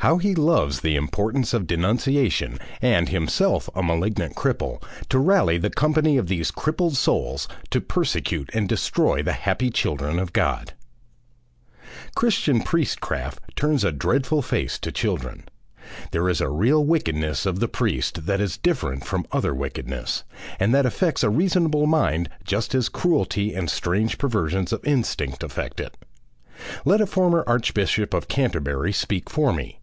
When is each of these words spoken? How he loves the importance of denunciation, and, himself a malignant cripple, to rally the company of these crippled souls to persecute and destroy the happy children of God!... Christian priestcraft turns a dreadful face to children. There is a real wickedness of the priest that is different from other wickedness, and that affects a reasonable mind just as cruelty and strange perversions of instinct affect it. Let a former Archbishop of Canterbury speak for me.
How 0.00 0.18
he 0.18 0.36
loves 0.36 0.82
the 0.82 0.94
importance 0.94 1.52
of 1.52 1.66
denunciation, 1.66 2.60
and, 2.80 3.08
himself 3.08 3.68
a 3.74 3.82
malignant 3.82 4.36
cripple, 4.36 4.80
to 5.08 5.18
rally 5.18 5.58
the 5.58 5.68
company 5.70 6.16
of 6.16 6.28
these 6.28 6.52
crippled 6.52 6.96
souls 6.96 7.48
to 7.70 7.80
persecute 7.80 8.48
and 8.52 8.68
destroy 8.68 9.20
the 9.24 9.32
happy 9.32 9.68
children 9.68 10.20
of 10.20 10.32
God!... 10.32 10.74
Christian 12.14 12.62
priestcraft 12.62 13.40
turns 13.56 13.82
a 13.82 13.90
dreadful 13.90 14.42
face 14.42 14.78
to 14.78 14.92
children. 14.92 15.42
There 16.12 16.28
is 16.28 16.40
a 16.40 16.48
real 16.48 16.84
wickedness 16.84 17.44
of 17.44 17.58
the 17.58 17.66
priest 17.66 18.26
that 18.26 18.40
is 18.40 18.58
different 18.58 19.04
from 19.04 19.26
other 19.32 19.52
wickedness, 19.54 20.22
and 20.60 20.72
that 20.72 20.86
affects 20.86 21.24
a 21.24 21.30
reasonable 21.30 21.88
mind 21.88 22.28
just 22.44 22.76
as 22.76 22.88
cruelty 22.88 23.54
and 23.56 23.68
strange 23.68 24.18
perversions 24.18 24.72
of 24.72 24.84
instinct 24.84 25.42
affect 25.42 25.80
it. 25.80 25.96
Let 26.84 27.00
a 27.00 27.06
former 27.06 27.42
Archbishop 27.48 28.14
of 28.14 28.28
Canterbury 28.28 28.92
speak 28.92 29.28
for 29.28 29.52
me. 29.52 29.80